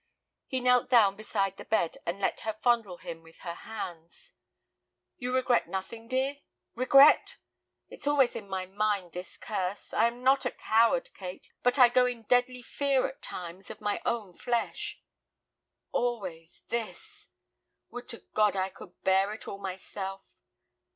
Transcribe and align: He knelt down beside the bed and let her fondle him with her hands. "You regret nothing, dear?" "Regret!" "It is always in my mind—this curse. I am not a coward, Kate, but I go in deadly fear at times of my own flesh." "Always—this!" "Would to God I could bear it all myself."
He 0.47 0.61
knelt 0.61 0.89
down 0.89 1.15
beside 1.15 1.57
the 1.57 1.63
bed 1.63 1.99
and 2.07 2.19
let 2.19 2.39
her 2.39 2.53
fondle 2.53 2.97
him 2.97 3.21
with 3.21 3.41
her 3.41 3.53
hands. 3.53 4.33
"You 5.17 5.31
regret 5.31 5.67
nothing, 5.69 6.07
dear?" 6.07 6.39
"Regret!" 6.73 7.37
"It 7.87 7.99
is 7.99 8.07
always 8.07 8.35
in 8.35 8.49
my 8.49 8.65
mind—this 8.65 9.37
curse. 9.37 9.93
I 9.93 10.07
am 10.07 10.23
not 10.23 10.43
a 10.43 10.49
coward, 10.49 11.11
Kate, 11.13 11.51
but 11.61 11.77
I 11.77 11.87
go 11.87 12.07
in 12.07 12.23
deadly 12.23 12.63
fear 12.63 13.05
at 13.07 13.21
times 13.21 13.69
of 13.69 13.79
my 13.79 14.01
own 14.03 14.33
flesh." 14.33 15.03
"Always—this!" 15.91 17.29
"Would 17.91 18.09
to 18.09 18.23
God 18.33 18.55
I 18.55 18.69
could 18.69 18.99
bear 19.03 19.31
it 19.33 19.47
all 19.47 19.59
myself." 19.59 20.25